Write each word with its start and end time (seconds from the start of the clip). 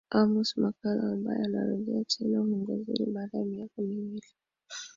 Amos 0.09 0.57
Makalla 0.57 1.03
ambaye 1.13 1.43
anarejea 1.45 2.03
tena 2.05 2.41
uongozini 2.41 3.05
baada 3.13 3.37
ya 3.39 3.45
miaka 3.45 3.81
mingi 3.81 4.35